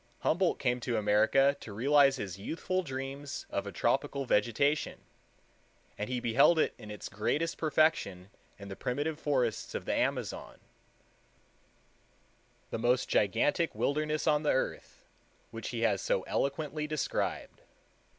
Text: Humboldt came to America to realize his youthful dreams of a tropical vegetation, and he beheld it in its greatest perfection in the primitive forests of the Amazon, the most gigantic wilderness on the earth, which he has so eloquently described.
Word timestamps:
Humboldt 0.21 0.57
came 0.57 0.79
to 0.79 0.97
America 0.97 1.55
to 1.59 1.73
realize 1.73 2.15
his 2.15 2.39
youthful 2.39 2.81
dreams 2.81 3.45
of 3.51 3.67
a 3.67 3.71
tropical 3.71 4.25
vegetation, 4.25 5.01
and 5.95 6.09
he 6.09 6.19
beheld 6.19 6.57
it 6.57 6.73
in 6.79 6.89
its 6.89 7.07
greatest 7.07 7.59
perfection 7.59 8.31
in 8.57 8.67
the 8.67 8.75
primitive 8.75 9.19
forests 9.19 9.75
of 9.75 9.85
the 9.85 9.93
Amazon, 9.93 10.57
the 12.71 12.79
most 12.79 13.09
gigantic 13.09 13.75
wilderness 13.75 14.25
on 14.25 14.41
the 14.41 14.49
earth, 14.49 15.05
which 15.51 15.69
he 15.69 15.81
has 15.81 16.01
so 16.01 16.23
eloquently 16.23 16.87
described. 16.87 17.61